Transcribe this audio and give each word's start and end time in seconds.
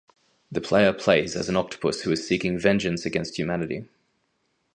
The 0.51 0.61
player 0.61 0.93
plays 0.93 1.35
as 1.35 1.47
an 1.47 1.55
octopus 1.55 2.01
who 2.01 2.11
is 2.11 2.25
seeking 2.25 2.57
vengeance 2.57 3.05
against 3.05 3.37
humanity. 3.37 3.85